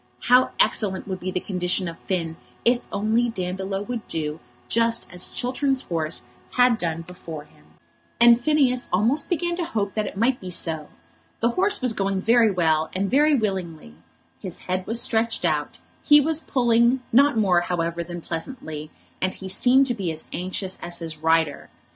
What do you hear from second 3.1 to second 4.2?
Dandolo would